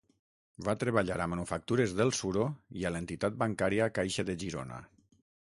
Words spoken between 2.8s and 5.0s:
a l'entitat bancària Caixa de Girona.